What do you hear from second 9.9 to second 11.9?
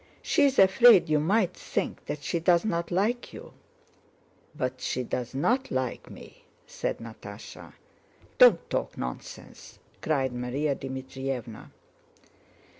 cried Márya Dmítrievna.